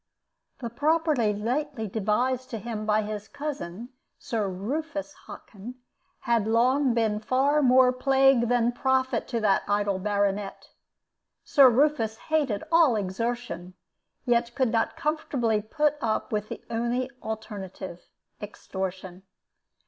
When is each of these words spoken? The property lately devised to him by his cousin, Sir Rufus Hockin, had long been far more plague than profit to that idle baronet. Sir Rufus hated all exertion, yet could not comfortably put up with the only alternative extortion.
The 0.61 0.71
property 0.71 1.31
lately 1.31 1.85
devised 1.87 2.49
to 2.49 2.57
him 2.57 2.87
by 2.87 3.03
his 3.03 3.27
cousin, 3.27 3.89
Sir 4.17 4.49
Rufus 4.49 5.13
Hockin, 5.27 5.75
had 6.21 6.47
long 6.47 6.95
been 6.95 7.19
far 7.19 7.61
more 7.61 7.93
plague 7.93 8.47
than 8.49 8.71
profit 8.71 9.27
to 9.27 9.39
that 9.41 9.61
idle 9.67 9.99
baronet. 9.99 10.69
Sir 11.43 11.69
Rufus 11.69 12.17
hated 12.17 12.63
all 12.71 12.95
exertion, 12.95 13.75
yet 14.25 14.55
could 14.55 14.71
not 14.71 14.97
comfortably 14.97 15.61
put 15.61 15.97
up 16.01 16.31
with 16.31 16.49
the 16.49 16.63
only 16.71 17.11
alternative 17.21 18.01
extortion. 18.41 19.21